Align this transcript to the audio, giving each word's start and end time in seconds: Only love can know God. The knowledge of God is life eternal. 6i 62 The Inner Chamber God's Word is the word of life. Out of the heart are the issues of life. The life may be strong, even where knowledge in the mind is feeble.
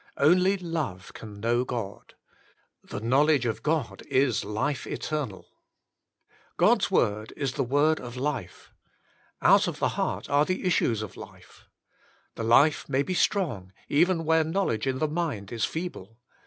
Only 0.17 0.57
love 0.57 1.13
can 1.13 1.39
know 1.39 1.63
God. 1.63 2.15
The 2.83 2.99
knowledge 3.01 3.45
of 3.45 3.61
God 3.61 4.01
is 4.07 4.43
life 4.43 4.87
eternal. 4.87 5.43
6i 5.43 5.43
62 5.43 5.45
The 5.45 5.51
Inner 5.53 6.31
Chamber 6.31 6.35
God's 6.57 6.91
Word 7.29 7.33
is 7.37 7.53
the 7.53 7.63
word 7.63 7.99
of 7.99 8.17
life. 8.17 8.71
Out 9.43 9.67
of 9.67 9.77
the 9.77 9.89
heart 9.89 10.27
are 10.27 10.43
the 10.45 10.63
issues 10.65 11.03
of 11.03 11.15
life. 11.17 11.65
The 12.33 12.43
life 12.43 12.89
may 12.89 13.03
be 13.03 13.13
strong, 13.13 13.73
even 13.89 14.25
where 14.25 14.43
knowledge 14.43 14.87
in 14.87 14.97
the 14.97 15.07
mind 15.07 15.51
is 15.51 15.65
feeble. 15.65 16.17